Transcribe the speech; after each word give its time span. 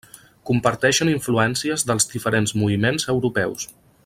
Comparteixen 0.49 1.11
influències 1.11 1.85
dels 1.91 2.11
diferents 2.15 2.57
moviments 2.63 3.11
europeus. 3.15 3.73